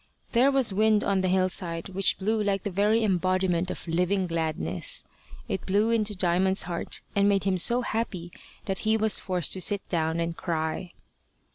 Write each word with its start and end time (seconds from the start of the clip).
There 0.31 0.49
was 0.49 0.71
a 0.71 0.75
wind 0.75 1.03
on 1.03 1.21
the 1.21 1.27
hillside 1.27 1.89
which 1.89 2.17
blew 2.17 2.41
like 2.41 2.63
the 2.63 2.71
very 2.71 3.03
embodiment 3.03 3.69
of 3.69 3.87
living 3.87 4.25
gladness. 4.25 5.03
It 5.47 5.63
blew 5.67 5.91
into 5.91 6.15
Diamond's 6.15 6.63
heart, 6.63 7.01
and 7.15 7.29
made 7.29 7.43
him 7.43 7.59
so 7.59 7.81
happy 7.81 8.31
that 8.65 8.79
he 8.79 8.97
was 8.97 9.19
forced 9.19 9.53
to 9.53 9.61
sit 9.61 9.87
down 9.89 10.19
and 10.19 10.35
cry. 10.35 10.93